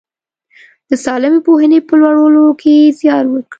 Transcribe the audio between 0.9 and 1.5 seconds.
سالمې